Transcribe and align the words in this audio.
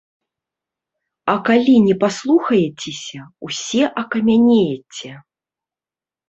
А 1.33 1.35
калі 1.49 1.75
не 1.87 1.95
паслухаецеся, 2.03 3.21
усе 3.49 3.83
акамянееце. 4.05 5.11